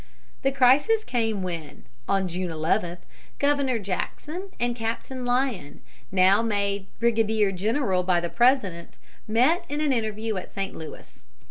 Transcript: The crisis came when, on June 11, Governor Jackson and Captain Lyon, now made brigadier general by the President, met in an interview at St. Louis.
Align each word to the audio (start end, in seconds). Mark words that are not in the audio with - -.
The 0.41 0.51
crisis 0.51 1.03
came 1.03 1.43
when, 1.43 1.83
on 2.09 2.27
June 2.27 2.49
11, 2.49 2.97
Governor 3.37 3.77
Jackson 3.77 4.49
and 4.59 4.75
Captain 4.75 5.25
Lyon, 5.25 5.83
now 6.11 6.41
made 6.41 6.87
brigadier 6.97 7.51
general 7.51 8.01
by 8.01 8.19
the 8.19 8.27
President, 8.27 8.97
met 9.27 9.63
in 9.69 9.79
an 9.79 9.93
interview 9.93 10.37
at 10.37 10.55
St. 10.55 10.73
Louis. 10.75 11.23